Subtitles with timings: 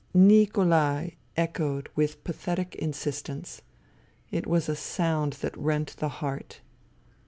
[0.35, 3.61] ..."'Nikolai— i— i —'echoed with pathetic insistence.
[4.31, 6.61] It was a sound that rent the heart.